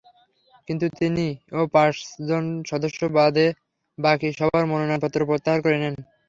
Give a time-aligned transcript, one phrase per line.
[0.67, 3.47] কিন্তু তিনিও পাঁচজন সদস্য বাদে
[3.97, 5.95] বাকি সবার মনোনয়নপত্র প্রত্যাহার করে নেন।